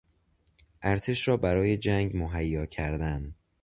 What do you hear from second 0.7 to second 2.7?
ارتش را برای جنگ مهیا